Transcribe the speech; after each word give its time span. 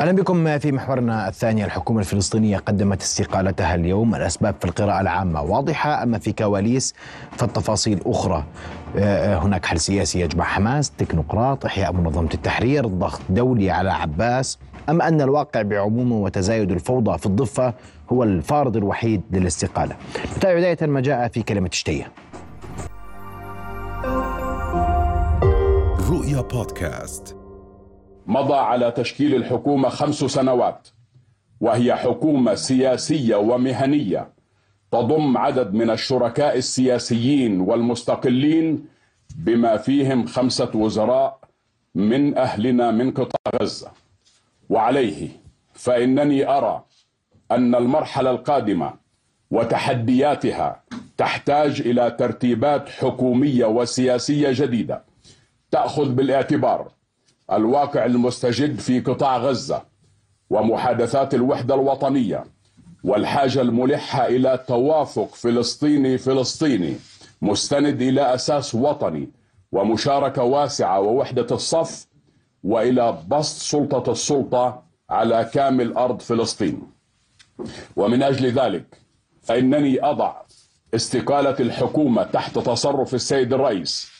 أهلا 0.00 0.12
بكم 0.12 0.58
في 0.58 0.72
محورنا 0.72 1.28
الثاني. 1.28 1.64
الحكومة 1.64 2.00
الفلسطينية 2.00 2.58
قدمت 2.58 3.02
استقالتها 3.02 3.74
اليوم. 3.74 4.14
الأسباب 4.14 4.54
في 4.60 4.64
القراءة 4.64 5.00
العامة 5.00 5.42
واضحة 5.42 6.02
أما 6.02 6.18
في 6.18 6.32
كواليس 6.32 6.94
فالتفاصيل 7.32 8.00
أخرى. 8.06 8.44
آه، 8.96 9.38
هناك 9.38 9.66
حل 9.66 9.80
سياسي 9.80 10.20
يجمع 10.20 10.44
حماس 10.44 10.90
تكنوقراط 10.90 11.64
إحياء 11.64 11.92
منظمة 11.92 12.28
التحرير 12.34 12.86
ضغط 12.86 13.20
دولي 13.30 13.70
على 13.70 13.90
عباس. 13.90 14.58
أم 14.88 15.02
أن 15.02 15.20
الواقع 15.20 15.62
بعمومه 15.62 16.16
وتزايد 16.16 16.70
الفوضى 16.70 17.18
في 17.18 17.26
الضفة 17.26 17.74
هو 18.12 18.22
الفارض 18.22 18.76
الوحيد 18.76 19.22
للاستقالة. 19.30 19.96
نتابع 20.36 20.54
بداية 20.58 20.90
ما 20.90 21.00
جاء 21.00 21.28
في 21.28 21.42
كلمة 21.42 21.70
شتيه 21.72 22.12
رؤيا 26.10 26.40
بودكاست. 26.40 27.36
مضى 28.26 28.54
على 28.54 28.90
تشكيل 28.90 29.34
الحكومة 29.34 29.88
خمس 29.88 30.14
سنوات 30.24 30.88
وهي 31.60 31.94
حكومة 31.96 32.54
سياسية 32.54 33.36
ومهنية. 33.36 34.28
تضم 34.92 35.38
عدد 35.38 35.74
من 35.74 35.90
الشركاء 35.90 36.56
السياسيين 36.58 37.60
والمستقلين 37.60 38.86
بما 39.36 39.76
فيهم 39.76 40.26
خمسة 40.26 40.70
وزراء 40.74 41.38
من 41.94 42.38
أهلنا 42.38 42.90
من 42.90 43.10
قطاع 43.10 43.62
غزة. 43.62 43.90
وعليه 44.70 45.28
فإنني 45.72 46.48
أرى 46.48 46.84
أن 47.50 47.74
المرحلة 47.74 48.30
القادمة 48.30 48.92
وتحدياتها 49.50 50.82
تحتاج 51.16 51.80
إلى 51.80 52.10
ترتيبات 52.10 52.88
حكومية 52.88 53.64
وسياسية 53.66 54.48
جديدة 54.52 55.02
تأخذ 55.70 56.08
بالاعتبار 56.08 56.88
الواقع 57.52 58.04
المستجد 58.04 58.78
في 58.78 59.00
قطاع 59.00 59.36
غزة 59.38 59.82
ومحادثات 60.50 61.34
الوحدة 61.34 61.74
الوطنية 61.74 62.44
والحاجة 63.04 63.60
الملحة 63.60 64.26
إلى 64.26 64.64
توافق 64.68 65.34
فلسطيني 65.34 66.18
فلسطيني 66.18 66.96
مستند 67.42 68.02
إلى 68.02 68.34
أساس 68.34 68.74
وطني 68.74 69.28
ومشاركة 69.72 70.42
واسعة 70.42 71.00
ووحدة 71.00 71.46
الصف 71.50 72.06
وإلى 72.64 73.18
بسط 73.28 73.56
سلطة 73.62 74.12
السلطة 74.12 74.82
على 75.10 75.50
كامل 75.54 75.92
أرض 75.96 76.20
فلسطين. 76.20 76.82
ومن 77.96 78.22
أجل 78.22 78.50
ذلك 78.52 79.00
فإنني 79.42 80.04
أضع 80.04 80.34
استقالة 80.94 81.56
الحكومة 81.60 82.22
تحت 82.22 82.58
تصرف 82.58 83.14
السيد 83.14 83.52
الرئيس 83.52 84.13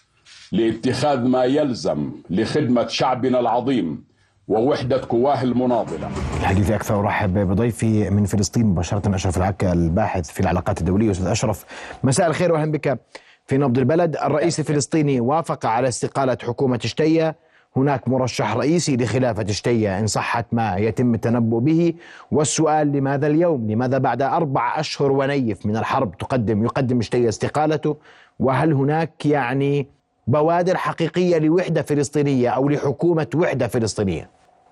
لاتخاذ 0.55 1.19
ما 1.19 1.45
يلزم 1.45 2.11
لخدمة 2.31 2.87
شعبنا 2.87 3.41
العظيم 3.41 4.05
ووحدة 4.49 5.01
قواه 5.09 5.43
المناضلة. 5.43 6.11
الحديث 6.41 6.71
أكثر. 6.71 7.01
أرحب 7.01 7.39
بضيفي 7.39 8.11
من 8.11 8.25
فلسطين 8.25 8.67
مباشرة 8.67 9.15
أشرف 9.15 9.37
العكا 9.37 9.73
الباحث 9.73 10.31
في 10.31 10.41
العلاقات 10.41 10.81
الدولية 10.81 11.11
أستاذ 11.11 11.27
أشرف. 11.27 11.65
مساء 12.05 12.27
الخير 12.27 12.53
وأهلا 12.53 12.73
بك 12.73 12.99
في 13.47 13.59
نبض 13.59 13.79
البلد. 13.79 14.17
الرئيس 14.17 14.61
الفلسطيني 14.61 15.21
وافق 15.21 15.67
على 15.67 15.89
استقالة 15.89 16.39
حكومة 16.43 16.79
شتية 16.79 17.37
هناك 17.77 18.09
مرشح 18.09 18.57
رئيسي 18.57 18.97
لخلافة 18.97 19.47
شتية 19.47 19.99
إن 19.99 20.07
صحت 20.07 20.47
ما 20.53 20.77
يتم 20.77 21.15
التنبؤ 21.15 21.59
به. 21.59 21.95
والسؤال 22.31 22.93
لماذا 22.93 23.27
اليوم؟ 23.27 23.71
لماذا 23.71 23.99
بعد 23.99 24.23
أربع 24.23 24.81
أشهر 24.81 25.13
ونيف 25.13 25.67
من 25.67 25.77
الحرب 25.77 26.17
تقدم 26.17 26.65
يقدم 26.65 27.01
شتية 27.01 27.29
استقالته؟ 27.29 27.97
وهل 28.39 28.73
هناك 28.73 29.27
يعني 29.27 29.95
بوادر 30.27 30.77
حقيقية 30.77 31.39
لوحدة 31.39 31.83
فلسطينية 31.83 32.49
أو 32.49 32.69
لحكومة 32.69 33.27
وحدة 33.35 33.69
فلسطينية؟ 33.69 34.31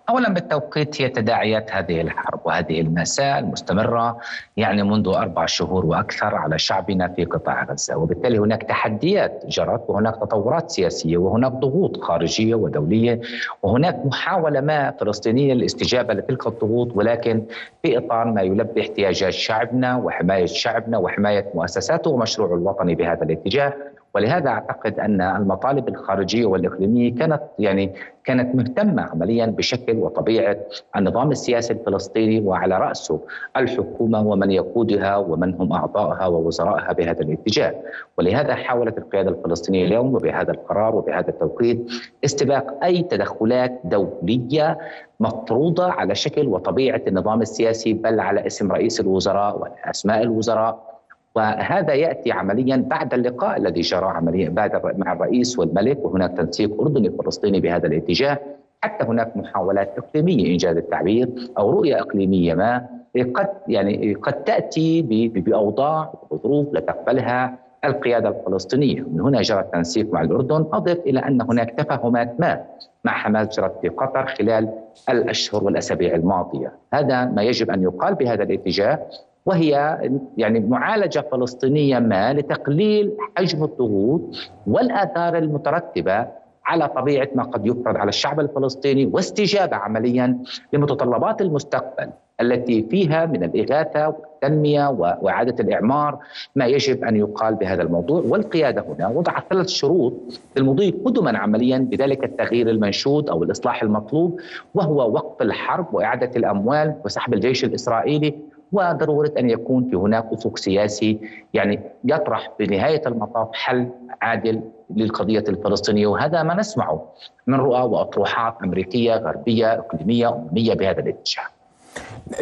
اولا 0.08 0.28
بالتوقيت 0.28 1.02
هي 1.02 1.08
تداعيات 1.08 1.72
هذه 1.72 2.00
الحرب 2.00 2.40
وهذه 2.44 2.80
الماساه 2.80 3.38
المستمرة 3.38 4.18
يعني 4.56 4.82
منذ 4.82 5.08
أربع 5.08 5.46
شهور 5.46 5.86
وأكثر 5.86 6.34
على 6.34 6.58
شعبنا 6.58 7.08
في 7.08 7.24
قطاع 7.24 7.64
غزة، 7.64 7.96
وبالتالي 7.96 8.38
هناك 8.38 8.62
تحديات 8.62 9.44
جرت 9.48 9.84
وهناك 9.88 10.14
تطورات 10.14 10.70
سياسية 10.70 11.16
وهناك 11.16 11.52
ضغوط 11.52 12.00
خارجية 12.00 12.54
ودولية 12.54 13.20
وهناك 13.62 14.06
محاولة 14.06 14.60
ما 14.60 14.90
فلسطينية 14.90 15.54
للاستجابة 15.54 16.14
لتلك 16.14 16.46
الضغوط 16.46 16.96
ولكن 16.96 17.42
في 17.82 17.98
إطار 17.98 18.24
ما 18.24 18.42
يلبي 18.42 18.80
احتياجات 18.80 19.32
شعبنا 19.32 19.96
وحماية 19.96 20.46
شعبنا 20.46 20.98
وحماية 20.98 21.50
مؤسساته 21.54 22.10
ومشروعه 22.10 22.54
الوطني 22.54 22.94
بهذا 22.94 23.22
الاتجاه 23.22 23.74
ولهذا 24.14 24.48
أعتقد 24.48 25.00
أن 25.00 25.20
المطالب 25.20 25.88
الخارجية 25.88 26.46
والإقليمية 26.46 27.14
كانت 27.14 27.42
يعني 27.58 27.92
كانت 28.24 28.54
مهتمة 28.54 29.02
عمليا 29.02 29.46
بشكل 29.46 29.96
وطبيعه 29.96 30.56
النظام 30.96 31.30
السياسي 31.30 31.72
الفلسطيني 31.72 32.40
وعلى 32.40 32.78
راسه 32.78 33.20
الحكومة 33.56 34.26
ومن 34.26 34.50
يقودها 34.50 35.16
ومن 35.16 35.54
هم 35.54 35.72
أعضائها 35.72 36.26
ووزرائها 36.26 36.92
بهذا 36.92 37.20
الاتجاه، 37.20 37.74
ولهذا 38.18 38.54
حاولت 38.54 38.98
القيادة 38.98 39.30
الفلسطينية 39.30 39.84
اليوم 39.84 40.14
وبهذا 40.14 40.50
القرار 40.50 40.96
وبهذا 40.96 41.28
التوقيت 41.28 41.90
استباق 42.24 42.84
أي 42.84 43.02
تدخلات 43.02 43.80
دولية 43.84 44.78
مفروضة 45.20 45.90
على 45.92 46.14
شكل 46.14 46.46
وطبيعة 46.48 47.02
النظام 47.06 47.42
السياسي 47.42 47.92
بل 47.92 48.20
على 48.20 48.46
اسم 48.46 48.72
رئيس 48.72 49.00
الوزراء 49.00 49.58
واسماء 49.86 50.22
الوزراء. 50.22 50.91
وهذا 51.34 51.94
يأتي 51.94 52.32
عمليا 52.32 52.76
بعد 52.76 53.14
اللقاء 53.14 53.56
الذي 53.56 53.80
جرى 53.80 54.06
عمليا 54.06 54.48
بعد 54.48 54.96
مع 54.98 55.12
الرئيس 55.12 55.58
والملك 55.58 56.04
وهناك 56.04 56.36
تنسيق 56.36 56.80
أردني 56.80 57.10
فلسطيني 57.10 57.60
بهذا 57.60 57.86
الاتجاه. 57.86 58.38
حتى 58.84 59.04
هناك 59.04 59.36
محاولات 59.36 59.94
إقليمية 59.98 60.52
انجاز 60.52 60.76
التعبير 60.76 61.28
أو 61.58 61.70
رؤية 61.70 62.00
إقليمية 62.00 62.54
ما 62.54 62.86
قد 63.34 63.48
يعني 63.68 64.14
قد 64.14 64.32
تأتي 64.44 65.02
بأوضاع 65.34 66.14
وظروف 66.30 66.66
لا 66.72 66.80
تقبلها 66.80 67.58
القيادة 67.84 68.28
الفلسطينية، 68.28 69.00
من 69.00 69.20
هنا 69.20 69.42
جرى 69.42 69.60
التنسيق 69.60 70.12
مع 70.12 70.22
الأردن، 70.22 70.64
أضف 70.72 70.98
إلى 71.06 71.20
أن 71.20 71.42
هناك 71.42 71.70
تفاهمات 71.70 72.40
ما 72.40 72.64
مع 73.04 73.12
حماس 73.12 73.60
جرت 73.60 73.78
في 73.80 73.88
قطر 73.88 74.26
خلال 74.26 74.68
الأشهر 75.10 75.64
والأسابيع 75.64 76.14
الماضية، 76.14 76.72
هذا 76.94 77.24
ما 77.24 77.42
يجب 77.42 77.70
أن 77.70 77.82
يقال 77.82 78.14
بهذا 78.14 78.42
الاتجاه. 78.42 78.98
وهي 79.46 79.98
يعني 80.36 80.60
معالجة 80.60 81.24
فلسطينية 81.32 81.98
ما 81.98 82.32
لتقليل 82.32 83.12
حجم 83.36 83.64
الضغوط 83.64 84.20
والآثار 84.66 85.38
المترتبة 85.38 86.26
على 86.66 86.88
طبيعة 86.88 87.28
ما 87.34 87.42
قد 87.42 87.66
يفرض 87.66 87.96
على 87.96 88.08
الشعب 88.08 88.40
الفلسطيني 88.40 89.06
واستجابة 89.06 89.76
عمليا 89.76 90.38
لمتطلبات 90.72 91.40
المستقبل 91.40 92.10
التي 92.40 92.82
فيها 92.82 93.26
من 93.26 93.44
الإغاثة 93.44 94.08
والتنمية 94.08 94.88
وإعادة 94.90 95.64
الإعمار 95.64 96.18
ما 96.56 96.66
يجب 96.66 97.04
أن 97.04 97.16
يقال 97.16 97.54
بهذا 97.54 97.82
الموضوع. 97.82 98.22
والقيادة 98.26 98.84
هنا 98.88 99.08
وضعت 99.08 99.44
ثلاث 99.50 99.68
شروط 99.68 100.12
للمضي 100.56 100.90
قدما 101.04 101.38
عمليا 101.38 101.78
بذلك 101.78 102.24
التغيير 102.24 102.68
المنشود 102.70 103.28
أو 103.28 103.42
الإصلاح 103.42 103.82
المطلوب 103.82 104.40
وهو 104.74 105.12
وقف 105.12 105.42
الحرب 105.42 105.94
وإعادة 105.94 106.30
الأموال 106.36 106.94
وسحب 107.04 107.34
الجيش 107.34 107.64
الإسرائيلي 107.64 108.34
وضرورة 108.72 109.32
أن 109.38 109.50
يكون 109.50 109.90
في 109.90 109.96
هناك 109.96 110.24
افق 110.32 110.58
سياسي 110.58 111.20
يعني 111.54 111.80
يطرح 112.04 112.50
بنهايه 112.58 113.02
المطاف 113.06 113.48
حل 113.52 113.88
عادل 114.22 114.62
للقضية 114.90 115.44
الفلسطينية 115.48 116.06
وهذا 116.06 116.42
ما 116.42 116.54
نسمعه 116.54 117.12
من 117.46 117.54
رؤى 117.54 117.80
وأطروحات 117.82 118.56
أمريكية 118.64 119.14
غربية 119.14 119.72
إقليمية 119.74 120.28
أممية 120.28 120.74
بهذا 120.74 121.00
الاتجاه. 121.00 121.44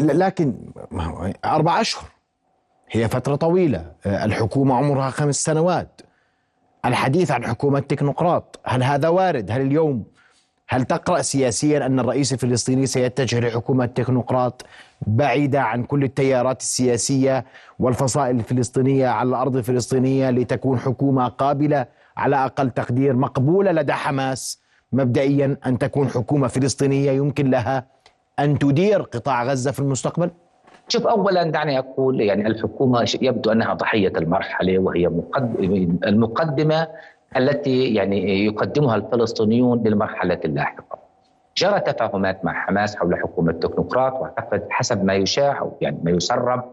لكن 0.01 0.55
أربع 1.45 1.81
أشهر 1.81 2.05
هي 2.91 3.09
فترة 3.09 3.37
طويلة 3.37 3.93
الحكومة 4.07 4.75
عمرها 4.75 5.11
خمس 5.11 5.45
سنوات 5.45 6.01
الحديث 6.85 7.31
عن 7.31 7.45
حكومة 7.45 7.81
تكنوقراط 7.81 8.61
هل 8.65 8.83
هذا 8.83 9.09
وارد؟ 9.09 9.51
هل 9.51 9.61
اليوم 9.61 10.05
هل 10.73 10.85
تقرأ 10.85 11.23
سياسيا 11.23 11.87
أن 11.87 12.01
الرئيس 12.01 12.33
الفلسطيني 12.33 12.87
سيتجه 12.87 13.41
لحكومة 13.41 13.87
تكنوقراط 13.87 14.67
بعيدة 15.07 15.61
عن 15.61 15.83
كل 15.85 16.05
التيارات 16.05 16.61
السياسية 16.61 17.45
والفصائل 17.79 18.37
الفلسطينية 18.37 19.09
على 19.09 19.29
الأرض 19.29 19.57
الفلسطينية 19.57 20.31
لتكون 20.31 20.79
حكومة 20.79 21.29
قابلة 21.29 21.87
على 22.17 22.37
أقل 22.37 22.71
تقدير 22.71 23.17
مقبولة 23.17 23.73
لدى 23.73 23.93
حماس 23.93 24.63
مبدئيا 24.93 25.57
أن 25.67 25.79
تكون 25.79 26.09
حكومة 26.09 26.49
فلسطينية 26.49 27.11
يمكن 27.11 27.51
لها 27.51 27.87
أن 28.39 28.59
تدير 28.59 29.03
قطاع 29.03 29.45
غزة 29.45 29.71
في 29.71 29.79
المستقبل؟ 29.81 30.31
شوف 30.89 31.07
اولا 31.07 31.43
دعني 31.43 31.79
أقول 31.79 32.21
يعني 32.21 32.47
الحكومة 32.47 33.17
يبدو 33.23 33.53
أنها 33.53 33.75
ضحية 33.75 34.13
المرحلة 34.17 34.79
وهي 34.79 35.07
المقدمة 36.07 36.89
التي 37.37 37.95
يعني 37.95 38.45
يقدمها 38.45 38.97
الفلسطينيون 38.97 39.83
للمرحلة 39.83 40.41
اللاحقة. 40.45 40.99
جرى 41.57 41.81
تفاهمات 41.81 42.45
مع 42.45 42.53
حماس 42.53 42.97
حول 42.97 43.17
حكومة 43.17 43.53
تكنوقراط 43.53 44.13
واعتقد 44.13 44.67
حسب 44.71 45.05
ما 45.05 45.15
يشاع 45.15 45.59
أو 45.59 45.77
يعني 45.81 45.99
ما 46.03 46.11
يسرب 46.11 46.65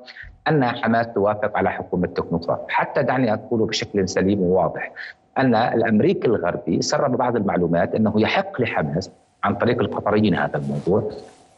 أن 0.47 0.65
حماس 0.65 1.07
توافق 1.15 1.57
على 1.57 1.71
حكومة 1.71 2.07
تكنوقراط، 2.07 2.65
حتى 2.69 3.03
دعني 3.03 3.33
أقول 3.33 3.67
بشكل 3.67 4.09
سليم 4.09 4.41
وواضح 4.41 4.91
أن 5.37 5.55
الأمريكي 5.55 6.27
الغربي 6.27 6.81
سرب 6.81 7.17
بعض 7.17 7.35
المعلومات 7.35 7.95
أنه 7.95 8.13
يحق 8.21 8.61
لحماس 8.61 9.11
عن 9.43 9.55
طريق 9.55 9.81
القطريين 9.81 10.35
هذا 10.35 10.57
الموضوع 10.57 11.11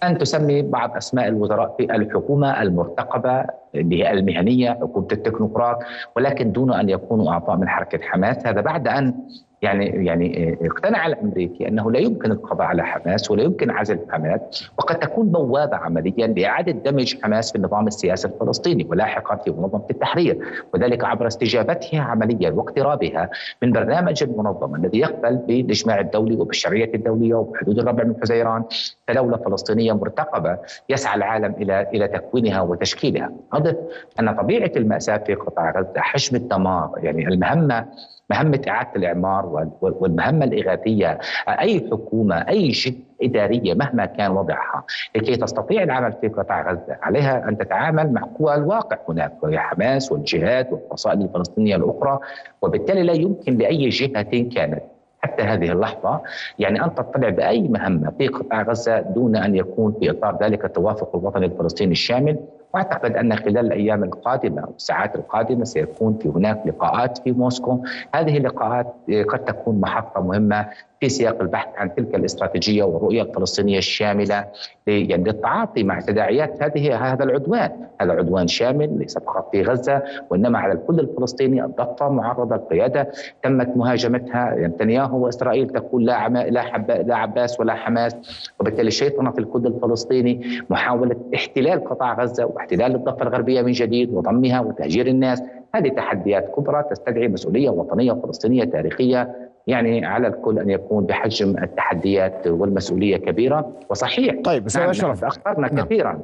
أن 0.03 0.17
تسمي 0.17 0.61
بعض 0.61 0.95
أسماء 0.97 1.27
الوزراء 1.27 1.75
في 1.77 1.95
الحكومة 1.95 2.61
المرتقبة 2.61 3.45
المهنية 3.75 4.69
حكومة 4.69 5.07
التكنوقراط 5.11 5.79
ولكن 6.15 6.51
دون 6.51 6.73
أن 6.73 6.89
يكونوا 6.89 7.31
أعضاء 7.31 7.57
من 7.57 7.67
حركة 7.69 7.99
حماس. 8.03 8.47
هذا 8.47 8.61
بعد 8.61 8.87
أن 8.87 9.13
يعني 9.61 10.05
يعني 10.05 10.57
اقتنع 10.61 11.07
الأمريكي 11.07 11.67
أنه 11.67 11.91
لا 11.91 11.99
يمكن 11.99 12.31
القضاء 12.31 12.67
على 12.67 12.83
حماس 12.83 13.31
ولا 13.31 13.43
يمكن 13.43 13.71
عزل 13.71 13.99
حماس 14.09 14.69
وقد 14.77 14.99
تكون 14.99 15.29
بوابة 15.29 15.77
عمليا 15.77 16.27
لإعادة 16.27 16.71
دمج 16.71 17.21
حماس 17.23 17.51
في 17.51 17.57
النظام 17.57 17.87
السياسي 17.87 18.27
الفلسطيني 18.27 18.87
ولاحقا 18.89 19.35
في 19.35 19.51
منظمة 19.51 19.85
التحرير 19.91 20.39
وذلك 20.73 21.03
عبر 21.03 21.27
استجابتها 21.27 22.01
عمليا 22.01 22.51
واقترابها 22.51 23.29
من 23.61 23.71
برنامج 23.71 24.23
المنظمه 24.23 24.77
الذي 24.77 24.99
يقبل 24.99 25.35
بالاجماع 25.37 25.99
الدولي 25.99 26.35
وبالشرعيه 26.35 26.93
الدولية 26.93 27.35
وبحدود 27.35 27.79
الربع 27.79 28.03
من 28.03 28.15
حزيران 28.21 28.63
كدوله 29.07 29.37
فلسطينية 29.37 29.93
مرتقبة 29.93 30.57
يسعى 30.89 31.15
العالم 31.15 31.55
إلى 31.61 31.87
إلى 31.93 32.07
تكوينها 32.07 32.61
وتشكيلها، 32.61 33.31
أضف 33.53 33.75
أن 34.19 34.35
طبيعة 34.35 34.71
المأساة 34.75 35.17
في 35.17 35.33
قطاع 35.33 35.71
غزة 35.79 35.93
حجم 35.97 36.35
الدمار 36.35 36.91
يعني 37.03 37.27
المهمة 37.27 37.85
مهمة 38.29 38.61
إعادة 38.67 38.89
الإعمار 38.95 39.69
والمهمة 39.81 40.45
الإغاثية 40.45 41.19
أي 41.49 41.87
حكومة 41.91 42.35
أي 42.35 42.69
جهة 42.69 42.93
إدارية 43.23 43.73
مهما 43.73 44.05
كان 44.05 44.31
وضعها 44.31 44.83
لكي 45.15 45.35
تستطيع 45.35 45.83
العمل 45.83 46.13
في 46.21 46.27
قطاع 46.27 46.71
غزة. 46.71 46.97
عليها 47.01 47.49
أن 47.49 47.57
تتعامل 47.57 48.13
مع 48.13 48.21
قوى 48.39 48.55
الواقع 48.55 48.97
هناك 49.09 49.43
وهي 49.43 49.59
حماس 49.59 50.11
والجهات 50.11 50.71
والفصائل 50.71 51.21
الفلسطينية 51.21 51.75
الأخرى 51.75 52.19
وبالتالي 52.61 53.03
لا 53.03 53.13
يمكن 53.13 53.57
لأي 53.57 53.89
جهة 53.89 54.21
كانت 54.21 54.83
حتى 55.21 55.43
هذه 55.43 55.71
اللحظة 55.71 56.21
يعني 56.59 56.85
أن 56.85 56.95
تطلع 56.95 57.29
بأي 57.29 57.67
مهمة 57.67 58.11
في 58.17 58.27
قطاع 58.27 58.61
غزة 58.61 58.99
دون 58.99 59.35
أن 59.35 59.55
يكون 59.55 59.95
في 59.99 60.11
إطار 60.11 60.37
ذلك 60.41 60.65
التوافق 60.65 61.15
الوطني 61.15 61.45
الفلسطيني 61.45 61.91
الشامل. 61.91 62.39
وأعتقد 62.73 63.15
أن 63.15 63.35
خلال 63.35 63.57
الأيام 63.57 64.03
القادمة 64.03 64.61
أو 64.61 64.73
الساعات 64.77 65.15
القادمة 65.15 65.63
سيكون 65.63 66.17
في 66.21 66.29
هناك 66.29 66.61
لقاءات 66.65 67.17
في 67.17 67.31
موسكو، 67.31 67.83
هذه 68.15 68.37
اللقاءات 68.37 68.95
قد 69.29 69.39
تكون 69.39 69.79
محطة 69.79 70.21
مهمة 70.21 70.67
في 70.99 71.09
سياق 71.09 71.41
البحث 71.41 71.67
عن 71.77 71.95
تلك 71.95 72.15
الاستراتيجية 72.15 72.83
والرؤية 72.83 73.21
الفلسطينية 73.21 73.77
الشاملة 73.77 74.45
للتعاطي 74.87 75.83
مع 75.83 75.99
تداعيات 75.99 76.63
هذه 76.63 76.95
هذا 76.95 77.23
العدوان، 77.23 77.71
هذا 78.01 78.11
عدوان 78.11 78.47
شامل 78.47 78.99
ليس 78.99 79.17
فقط 79.17 79.51
في 79.51 79.61
غزة 79.61 80.03
وإنما 80.29 80.59
على 80.59 80.73
الكل 80.73 80.99
الفلسطيني. 80.99 81.63
الضفه 81.65 82.09
معرضه 82.09 82.55
القيادة. 82.55 83.11
تمت 83.43 83.77
مهاجمتها 83.77 84.55
نتنياهو 84.57 85.25
وإسرائيل 85.25 85.69
تقول 85.69 86.05
لا 86.05 86.15
عما 86.15 86.39
لا, 86.39 86.61
حب 86.61 86.91
لا 86.91 87.15
عباس 87.15 87.59
ولا 87.59 87.73
حماس. 87.73 88.15
وبالتالي 88.59 88.91
شيطنة 88.91 89.33
الكل 89.39 89.67
الفلسطيني 89.67 90.61
محاولة 90.69 91.15
احتلال 91.35 91.83
قطاع 91.83 92.21
غزة 92.21 92.45
واحتلال 92.45 92.95
الضفة 92.95 93.23
الغربية 93.23 93.61
من 93.61 93.71
جديد 93.71 94.13
وضمها 94.13 94.59
وتهجير 94.59 95.07
الناس. 95.07 95.43
هذه 95.75 95.89
تحديات 95.89 96.51
كبرى 96.55 96.83
تستدعي 96.91 97.27
مسؤولية 97.27 97.69
وطنية 97.69 98.13
فلسطينية 98.13 98.63
تاريخية 98.63 99.48
يعني 99.69 100.05
على 100.05 100.27
الكل 100.27 100.59
أن 100.59 100.69
يكون 100.69 101.05
بحجم 101.05 101.57
التحديات 101.63 102.47
والمسؤولية 102.47 103.17
كبيرة 103.17 103.71
وصحيح. 103.89 104.35
طيب 104.43 104.65
أستاذ 104.65 104.81
نعم 104.81 104.89
أشرف. 104.89 105.21
تأخرنا 105.21 105.73
نعم. 105.73 105.85
كثيرا. 105.85 106.21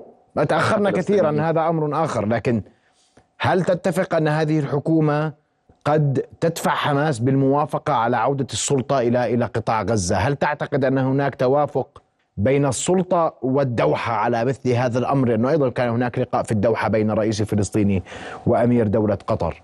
تأخرنا 0.50 0.92
كثيرا 0.92 1.42
هذا 1.42 1.69
أمر 1.69 2.03
آخر 2.03 2.25
لكن 2.25 2.62
هل 3.39 3.63
تتفق 3.63 4.15
أن 4.15 4.27
هذه 4.27 4.59
الحكومة 4.59 5.33
قد 5.86 6.25
تدفع 6.39 6.71
حماس 6.71 7.19
بالموافقة 7.19 7.94
على 7.94 8.18
عودة 8.18 8.47
السلطة 8.53 9.00
إلى 9.00 9.33
إلى 9.33 9.45
قطاع 9.45 9.81
غزة، 9.81 10.15
هل 10.15 10.36
تعتقد 10.36 10.86
أن 10.86 10.97
هناك 10.97 11.36
توافق 11.36 12.01
بين 12.38 12.65
السلطة 12.65 13.33
والدوحة 13.42 14.13
على 14.13 14.45
مثل 14.45 14.69
هذا 14.69 15.00
الأمر؟ 15.00 15.27
لأنه 15.27 15.50
أيضا 15.50 15.69
كان 15.69 15.89
هناك 15.89 16.19
لقاء 16.19 16.44
في 16.44 16.51
الدوحة 16.51 16.89
بين 16.89 17.12
الرئيس 17.12 17.42
الفلسطيني 17.42 18.03
وأمير 18.45 18.88
دولة 18.88 19.18
قطر؟ 19.27 19.62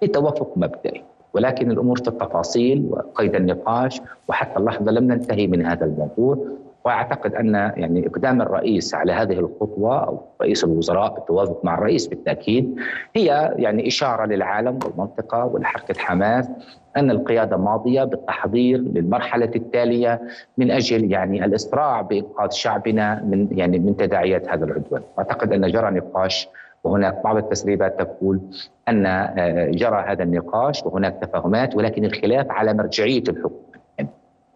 في 0.00 0.06
توافق 0.06 0.52
مبدئي. 0.56 1.02
ولكن 1.34 1.70
الأمور 1.70 1.96
في 1.96 2.08
التفاصيل 2.08 2.86
وقيد 2.90 3.34
النقاش 3.34 4.00
وحتى 4.28 4.58
اللحظة 4.58 4.92
لم 4.92 5.04
ننتهي 5.04 5.46
من 5.46 5.66
هذا 5.66 5.84
الموضوع. 5.84 6.38
وأعتقد 6.84 7.34
أن 7.34 7.54
يعني 7.54 8.06
إقدام 8.06 8.42
الرئيس 8.42 8.94
على 8.94 9.12
هذه 9.12 9.32
الخطوة 9.32 10.04
أو 10.04 10.20
رئيس 10.42 10.64
الوزراء 10.64 11.14
بالتوافق 11.14 11.60
مع 11.64 11.74
الرئيس 11.74 12.06
بالتأكيد 12.06 12.76
هي 13.16 13.54
يعني 13.56 13.88
إشارة 13.88 14.26
للعالم 14.26 14.78
والمنطقة 14.84 15.44
ولحركة 15.44 15.94
حماس 15.98 16.48
أن 16.96 17.10
القيادة 17.10 17.56
ماضية 17.56 18.04
بالتحضير 18.04 18.78
للمرحلة 18.78 19.50
التالية 19.56 20.20
من 20.58 20.70
أجل 20.70 21.12
يعني 21.12 21.44
الاسراع 21.44 22.00
بإنقاذ 22.00 22.50
شعبنا 22.50 23.22
من 23.22 23.48
يعني 23.50 23.78
من 23.78 23.96
تداعيات 23.96 24.48
هذا 24.48 24.64
العدوان، 24.64 25.02
اعتقد 25.18 25.52
أن 25.52 25.70
جرى 25.70 25.90
نقاش 25.90 26.48
وهناك 26.84 27.22
بعض 27.24 27.36
التسريبات 27.36 27.98
تقول 27.98 28.40
أن 28.88 29.06
آه، 29.06 29.70
جرى 29.70 30.04
هذا 30.08 30.22
النقاش 30.22 30.82
وهناك 30.84 31.18
تفاهمات 31.22 31.76
ولكن 31.76 32.04
الخلاف 32.04 32.50
على 32.50 32.74
مرجعية 32.74 33.22
الحكومة 33.28 33.72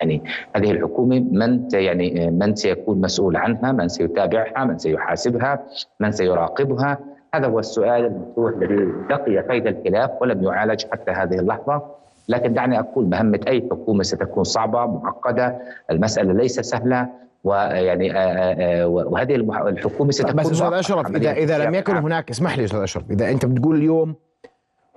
يعني 0.01 0.23
هذه 0.57 0.71
الحكومة 0.71 1.19
من 1.19 1.69
يعني 1.73 2.27
آه، 2.27 2.31
من 2.31 2.55
سيكون 2.55 3.01
مسؤول 3.01 3.37
عنها، 3.37 3.73
من 3.73 3.89
سيتابعها، 3.89 4.65
من 4.65 4.79
سيحاسبها، 4.79 5.63
من 6.01 6.13
سيراقبها، 6.13 6.99
هذا 7.35 7.47
هو 7.47 7.59
السؤال 7.59 8.05
المفتوح 8.05 8.53
الذي 8.53 8.93
بقي 9.09 9.39
قيد 9.39 9.67
الخلاف 9.67 10.11
ولم 10.21 10.45
يعالج 10.45 10.85
حتى 10.93 11.11
هذه 11.11 11.35
اللحظة، 11.35 11.83
لكن 12.29 12.53
دعني 12.55 12.79
أقول 12.79 13.05
مهمة 13.07 13.41
أي 13.49 13.69
حكومة 13.71 14.03
ستكون 14.03 14.45
صعبة 14.45 14.87
معقدة، 14.87 15.59
المسألة 15.91 16.33
ليست 16.33 16.61
سهلة، 16.61 17.09
ويعني 17.45 18.13
آه، 18.13 18.19
آه، 18.19 18.83
آه، 18.83 18.87
وهذه 18.87 19.35
الحكومة 19.35 20.11
ستكون 20.11 20.35
بس 20.35 20.51
أستاذ 20.51 20.73
أشرف 20.73 21.17
إذا 21.17 21.33
إذا 21.33 21.59
لم 21.59 21.75
يكن 21.75 21.97
هناك 21.97 22.31
اسمح 22.31 22.59
لي 22.59 22.65
أستاذ 22.65 22.79
أشرف 22.81 23.11
إذا 23.11 23.31
أنت 23.31 23.47
بتقول 23.47 23.77
اليوم 23.77 24.15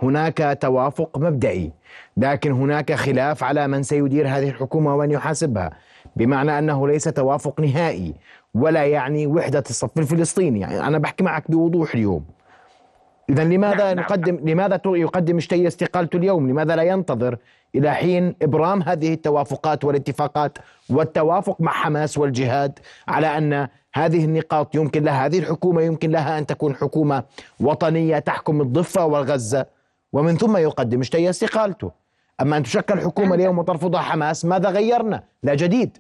هناك 0.02 0.58
توافق 0.62 1.18
مبدئي 1.18 1.72
لكن 2.18 2.52
هناك 2.52 2.94
خلاف 2.94 3.44
على 3.44 3.68
من 3.68 3.84
سيدير 3.84 4.28
هذه 4.28 4.50
الحكومة 4.50 4.96
ومن 4.96 5.12
يحاسبها 5.12 5.70
بمعنى 6.16 6.60
أنه 6.60 6.88
ليس 6.88 7.04
توافق 7.04 7.60
نهائي 7.60 8.14
ولا 8.54 8.86
يعني 8.86 9.28
وحدة 9.28 9.64
الصف 9.70 9.98
الفلسطيني. 9.98 10.60
يعني 10.60 10.88
أنا 10.88 10.98
بحكي 10.98 11.24
معك 11.24 11.52
بوضوح 11.52 11.94
اليوم. 11.94 12.26
اذا 13.30 13.44
لماذا 13.44 13.94
نعم 13.94 14.06
نقدم 14.06 14.36
نعم. 14.36 14.50
لماذا 14.50 14.82
يقدم 14.86 15.38
اشتي 15.38 15.68
استقالته 15.68 16.18
اليوم؟ 16.18 16.50
لماذا 16.50 16.76
لا 16.76 16.84
ينتظر 16.84 17.38
إلى 17.76 17.94
حين 17.94 18.36
إبرام 18.42 18.84
هذه 18.84 19.14
التوافقات 19.14 19.84
والاتفاقات 19.84 20.58
والتوافق 20.90 21.62
مع 21.62 21.72
حماس 21.72 22.18
والجهاد 22.18 22.80
على 23.08 23.38
أن 23.38 23.68
هذه 23.94 24.26
النقاط 24.26 24.76
يمكن 24.76 25.04
لها 25.04 25.26
هذه 25.26 25.40
الحكومة 25.40 25.82
يمكن 25.82 26.12
لها 26.12 26.40
أن 26.40 26.46
تكون 26.46 26.76
حكومة 26.76 27.24
وطنية 27.60 28.20
تحكم 28.20 28.62
الضفة 28.62 29.06
والغزة. 29.06 29.66
ومن 30.14 30.38
ثم 30.38 30.58
يقدم 30.58 31.00
اشتي 31.00 31.30
استقالته. 31.30 31.92
أما 32.42 32.58
أن 32.58 32.64
تشكل 32.64 33.00
حكومة 33.00 33.36
اليوم 33.36 33.60
وترفضها 33.60 34.02
حماس 34.02 34.46
ماذا 34.46 34.70
غيرنا؟ 34.70 35.24
لا 35.44 35.56
جديد. 35.56 35.98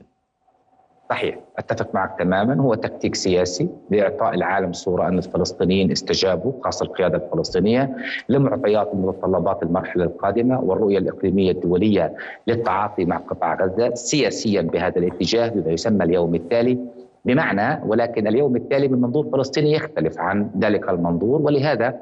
صحيح 1.10 1.40
أتفق 1.58 1.96
معك 1.96 2.20
تماما. 2.20 2.62
هو 2.62 2.74
تكتيك 2.74 3.16
سياسي 3.16 3.70
لإعطاء 3.90 4.34
العالم 4.34 4.74
صورة 4.74 5.08
أن 5.08 5.18
الفلسطينيين 5.18 5.92
استجابوا 5.92 6.52
خاصة 6.64 6.84
القيادة 6.86 7.18
الفلسطينية 7.18 7.96
لمعطيات 8.30 8.90
ومتطلبات 8.94 9.64
المرحلة 9.64 10.04
القادمة 10.04 10.60
والرؤية 10.62 10.98
الإقليمية 10.98 11.52
الدولية 11.52 12.14
للتعاطي 12.48 13.06
مع 13.06 13.18
قطاع 13.18 13.56
غزة 13.64 13.94
سياسيا 13.94 14.62
بهذا 14.62 14.98
الاتجاه 14.98 15.50
بما 15.50 15.72
يسمى 15.72 16.04
اليوم 16.06 16.36
التالي 16.36 16.78
بمعنى 17.26 17.84
ولكن 17.86 18.28
اليوم 18.28 18.56
التالي 18.56 18.88
من 18.88 19.02
منظور 19.02 19.28
فلسطيني 19.32 19.72
يختلف 19.74 20.20
عن 20.20 20.50
ذلك 20.60 20.90
المنظور 20.90 21.42
ولهذا 21.42 21.96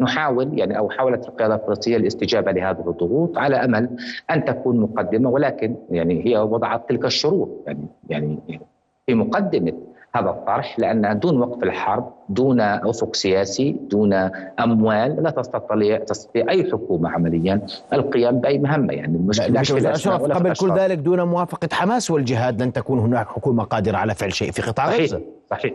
نحاول 0.00 0.58
يعني 0.58 0.78
أو 0.78 0.90
حاولت 0.90 1.28
القيادة 1.28 1.54
الفلسطينيه 1.54 1.96
الاستجابة 1.96 2.52
لهذه 2.52 2.84
الضغوط 2.86 3.38
على 3.38 3.56
أمل 3.56 3.90
أن 4.30 4.44
تكون 4.44 4.80
مقدمة 4.80 5.30
ولكن 5.30 5.76
يعني 5.90 6.26
هي 6.26 6.38
وضعت 6.38 6.88
تلك 6.88 7.04
الشروط. 7.04 7.48
يعني 7.66 7.86
يعني 8.08 8.60
في 9.06 9.14
مقدمة 9.14 9.72
هذا 10.14 10.30
الطرح 10.30 10.78
لأن 10.78 11.18
دون 11.18 11.40
وقف 11.40 11.62
الحرب 11.62 12.12
دون 12.28 12.60
أفق 12.60 13.14
سياسي 13.14 13.76
دون 13.90 14.12
أموال 14.60 15.22
لا 15.22 15.30
تستطيع 15.30 15.98
تستطيع 15.98 16.50
أي 16.50 16.70
حكومة 16.72 17.10
عمليا 17.10 17.60
القيام 17.92 18.40
بأي 18.40 18.58
مهمة. 18.58 18.92
يعني 18.92 19.16
المشكلة 19.16 19.60
لكن 19.60 19.86
أشرف 19.86 20.22
قبل 20.22 20.52
كل 20.52 20.72
ذلك 20.72 20.98
دون 20.98 21.22
موافقة 21.22 21.68
حماس 21.72 22.10
والجهاد 22.10 22.62
لن 22.62 22.72
تكون 22.72 22.98
هناك 22.98 23.26
حكومة 23.26 23.64
قادرة 23.64 23.96
على 23.96 24.14
فعل 24.14 24.32
شيء 24.32 24.50
في 24.50 24.62
قطاع 24.62 24.90
غزة. 24.90 25.20
صحيح. 25.50 25.74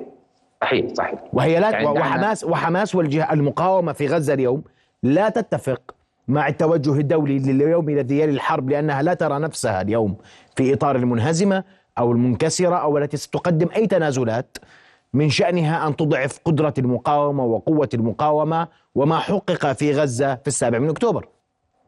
صحيح 0.62 0.94
صحيح 0.94 1.20
وهي 1.34 1.60
لا 1.60 1.70
يعني 1.70 1.88
وحماس 1.88 2.44
وحماس 2.44 2.96
والجهة 2.96 3.34
المقاومة 3.34 3.94
في 3.94 4.08
غزة 4.08 4.34
اليوم 4.34 4.64
لا 5.04 5.30
تتفق 5.30 5.96
مع 6.28 6.48
التوجه 6.48 7.00
الدولي 7.00 7.40
لليوم 7.40 7.90
الذي 7.90 8.20
يلي 8.20 8.32
الحرب 8.32 8.70
لأنها 8.70 9.02
لا 9.02 9.14
ترى 9.14 9.40
نفسها 9.40 9.82
اليوم 9.82 10.16
في 10.56 10.74
إطار 10.74 10.96
المنهزمة 10.96 11.64
أو 11.98 12.12
المنكسرة 12.12 12.76
أو 12.76 12.98
التي 12.98 13.18
ستقدم 13.18 13.68
أي 13.76 13.88
تنازلات 13.88 14.58
من 15.14 15.30
شأنها 15.30 15.88
أن 15.88 15.96
تضعف 15.96 16.40
قدرة 16.46 16.74
المقاومة 16.78 17.46
وقوة 17.46 17.90
المقاومة 17.94 18.68
وما 18.96 19.18
حقق 19.18 19.72
في 19.72 19.92
غزة 19.92 20.36
في 20.36 20.48
السابع 20.48 20.80
من 20.80 20.90
أكتوبر. 20.90 21.28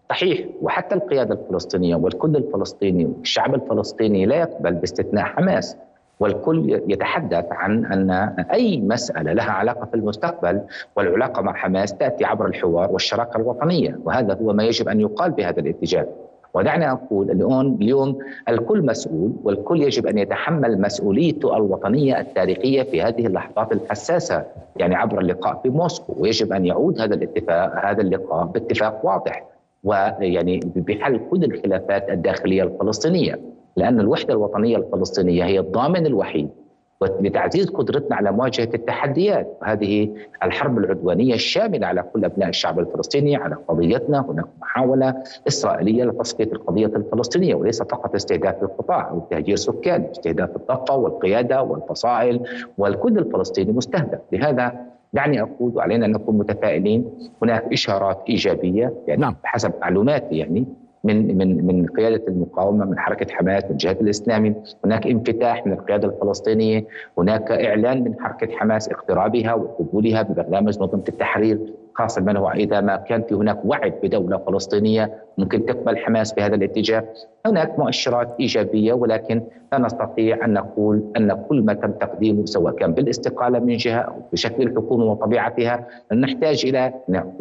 صحيح 0.10 0.48
وحتى 0.62 0.96
القيادة 0.96 1.36
الفلسطينية 1.36 1.96
والكل 1.96 2.36
الفلسطيني 2.36 3.06
والشعب 3.06 3.56
الفلسطيني 3.56 4.26
لا 4.26 4.36
يقبل 4.36 4.74
باستثناء 4.74 5.26
حماس 5.26 5.78
والكل 6.22 6.82
يتحدث 6.88 7.46
عن 7.52 7.86
أن 7.86 8.12
أي 8.52 8.80
مسألة 8.80 9.34
لها 9.34 9.52
علاقة 9.52 9.86
في 9.86 9.94
المستقبل 9.94 10.62
والعلاقة 10.96 11.42
مع 11.42 11.54
حماس 11.54 11.94
تأتي 11.94 12.26
عبر 12.26 12.46
الحوار 12.46 12.92
والشراكة 12.92 13.38
الوطنية 13.38 14.00
وهذا 14.04 14.34
هو 14.34 14.54
ما 14.54 14.64
يجب 14.64 14.90
أن 14.90 15.02
يقال 15.02 15.32
بهذا 15.32 15.60
الاتجاه. 15.60 16.08
ودعنا 16.54 16.92
أقول 16.92 17.32
اليوم 17.32 17.78
اليوم 17.82 18.20
الكل 18.50 18.86
مسؤول 18.86 19.32
والكل 19.44 19.82
يجب 19.82 20.08
أن 20.08 20.18
يتحمل 20.18 20.82
مسؤوليته 20.82 21.58
الوطنية 21.58 22.20
التاريخية 22.20 22.84
في 22.84 23.02
هذه 23.02 23.28
اللحظات 23.28 23.72
الحساسة 23.72 24.46
يعني 24.76 24.96
عبر 24.96 25.20
اللقاء 25.20 25.60
في 25.64 25.70
موسكو 25.70 26.16
ويجب 26.18 26.54
أن 26.54 26.66
يعود 26.66 27.02
هذا 27.02 27.16
الاتفاق 27.16 27.86
هذا 27.86 28.02
اللقاء 28.02 28.46
باتفاق 28.46 29.06
واضح 29.06 29.44
ويعني 29.84 30.60
بحل 30.76 31.20
كل 31.32 31.44
الخلافات 31.44 32.10
الداخلية 32.10 32.64
الفلسطينية. 32.64 33.51
لأن 33.78 34.00
الوحدة 34.00 34.34
الوطنية 34.34 34.78
الفلسطينية 34.78 35.46
هي 35.46 35.60
الضامن 35.60 36.06
الوحيد 36.06 36.50
لتعزيز 37.22 37.70
قدرتنا 37.70 38.16
على 38.16 38.32
مواجهة 38.32 38.70
التحديات 38.74 39.58
هذه 39.64 40.10
الحرب 40.44 40.78
العدوانية 40.78 41.34
الشاملة 41.34 41.88
على 41.88 42.04
كل 42.14 42.26
أبناء 42.26 42.50
الشعب 42.50 42.80
الفلسطيني 42.80 43.36
على 43.36 43.56
قضيتنا 43.68 44.26
هناك 44.30 44.46
محاولة 44.62 45.24
إسرائيلية 45.48 46.04
لتصفيه 46.04 46.44
القضية 46.44 46.86
الفلسطينية 46.86 47.56
وليس 47.56 47.84
فقط 47.84 48.16
استهداف 48.16 48.64
القطاع 48.64 49.10
أو 49.10 49.28
تهجير 49.32 49.56
سكان 49.56 50.06
استهداف 50.12 50.56
الضفه 50.56 50.96
والقيادة 50.96 51.64
والفصائل 51.64 52.40
والكل 52.78 53.18
الفلسطيني 53.18 53.72
مستهدف 53.72 54.20
لهذا 54.32 54.86
دعني 55.14 55.42
أقول 55.42 55.72
وعلينا 55.76 56.06
أن 56.06 56.12
نكون 56.12 56.38
متفائلين 56.38 57.10
هناك 57.42 57.74
إشارات 57.74 58.18
إيجابية 58.30 58.94
يعني 59.08 59.22
نعم. 59.22 59.36
بحسب 59.44 59.72
معلوماتي 59.82 60.38
يعني 60.38 60.66
من 61.04 61.38
من 61.38 61.66
من 61.66 61.86
قيادة 61.88 62.28
المقاومة 62.28 62.86
من 62.86 63.00
حركة 63.00 63.34
حماس 63.34 63.64
من 63.64 63.72
الجهاد 63.72 64.02
الإسلامي، 64.02 64.56
هناك 64.86 65.08
انفتاح 65.08 65.66
من 65.66 65.74
القيادة 65.74 66.08
الفلسطينية، 66.08 66.86
هناك 67.18 67.52
إعلان 67.52 68.04
من 68.04 68.16
حركة 68.20 68.58
حماس 68.58 68.90
اقترابها 68.90 69.54
وقبولها 69.54 70.22
ببرنامج 70.22 70.80
منظمه 70.80 71.04
التحرير 71.10 71.60
خاصة 71.94 72.22
من 72.22 72.38
هو 72.38 72.50
إذا 72.52 72.82
ما 72.82 72.96
كان 72.96 73.24
في 73.24 73.36
هناك 73.36 73.66
وعد 73.66 73.94
بدولة 74.04 74.38
فلسطينية 74.38 75.14
ممكن 75.38 75.66
تقبل 75.66 75.98
حماس 75.98 76.34
بهذا 76.34 76.56
الاتجاه، 76.56 77.04
هناك 77.46 77.80
مؤشرات 77.80 78.36
إيجابية 78.40 78.94
ولكن 78.94 79.42
لا 79.74 79.80
نستطيع 79.80 80.46
أن 80.46 80.54
نقول 80.54 81.04
أن 81.18 81.46
كل 81.50 81.62
ما 81.62 81.74
تم 81.74 81.92
تقديمه 81.92 82.46
سواء 82.46 82.74
كان 82.74 82.94
بالاستقالة 82.94 83.60
من 83.60 83.78
جهة 83.78 84.00
أو 84.00 84.14
بشكل 84.34 84.64
الحكومة 84.64 85.06
وطبيعتها 85.06 85.88
نحتاج 86.14 86.66
إلى 86.66 86.94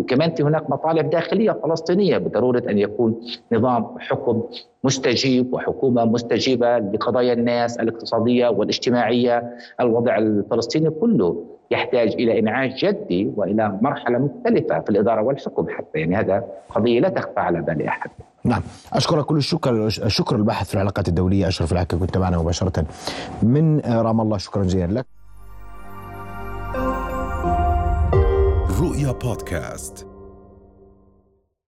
كمان 0.08 0.34
في 0.34 0.42
هناك 0.42 0.70
مطالب 0.70 1.10
داخلية 1.10 1.52
فلسطينية 1.52 2.18
بضرورة 2.18 2.62
أن 2.68 2.78
يكون 2.78 3.20
نظام 3.52 3.86
حكم 3.98 4.42
مستجيب 4.84 5.54
وحكومة 5.54 6.04
مستجيبة 6.04 6.78
لقضايا 6.78 7.32
الناس 7.32 7.80
الاقتصادية 7.80 8.48
والاجتماعية. 8.48 9.56
الوضع 9.80 10.18
الفلسطيني 10.18 10.90
كله 10.90 11.44
يحتاج 11.70 12.12
إلى 12.12 12.38
إنعاش 12.38 12.84
جدي 12.84 13.32
وإلى 13.36 13.78
مرحلة 13.82 14.18
مختلفة 14.18 14.80
في 14.80 14.90
الإدارة 14.90 15.22
والحكم 15.22 15.68
حتى 15.68 15.98
يعني 15.98 16.16
هذا 16.16 16.44
قضية 16.74 17.00
لا 17.00 17.08
تخفى 17.08 17.40
على 17.40 17.60
بال 17.62 17.79
احد. 17.88 18.10
نعم 18.44 18.62
أشكرك 18.92 19.24
كل 19.24 19.36
الشكر 19.36 19.86
الشكر 19.86 20.36
الباحث 20.36 20.68
في 20.68 20.74
العلاقات 20.74 21.08
الدولية 21.08 21.48
أشرف 21.48 21.72
العكا 21.72 21.96
كنت 21.96 22.18
معنا 22.18 22.38
مباشرة 22.38 22.86
من 23.42 23.80
رام 23.80 24.20
الله 24.20 24.38
شكرا 24.38 24.64
جزيلا 24.64 24.92
لك. 24.92 25.06
رؤيا 28.80 29.12
بودكاست 29.12 30.06